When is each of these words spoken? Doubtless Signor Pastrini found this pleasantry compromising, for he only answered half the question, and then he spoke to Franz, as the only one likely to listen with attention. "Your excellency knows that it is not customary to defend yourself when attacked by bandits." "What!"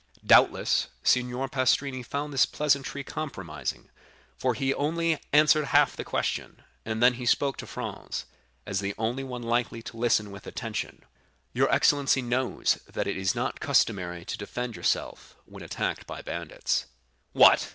Doubtless 0.25 0.87
Signor 1.03 1.47
Pastrini 1.47 2.01
found 2.01 2.33
this 2.33 2.47
pleasantry 2.47 3.03
compromising, 3.03 3.91
for 4.35 4.55
he 4.55 4.73
only 4.73 5.21
answered 5.31 5.65
half 5.65 5.95
the 5.95 6.03
question, 6.03 6.63
and 6.83 7.03
then 7.03 7.13
he 7.13 7.25
spoke 7.27 7.55
to 7.57 7.67
Franz, 7.67 8.25
as 8.65 8.79
the 8.79 8.95
only 8.97 9.23
one 9.23 9.43
likely 9.43 9.83
to 9.83 9.97
listen 9.97 10.31
with 10.31 10.47
attention. 10.47 11.05
"Your 11.53 11.71
excellency 11.71 12.23
knows 12.23 12.79
that 12.91 13.05
it 13.05 13.15
is 13.15 13.35
not 13.35 13.59
customary 13.59 14.25
to 14.25 14.39
defend 14.39 14.75
yourself 14.75 15.35
when 15.45 15.61
attacked 15.61 16.07
by 16.07 16.23
bandits." 16.23 16.87
"What!" 17.33 17.69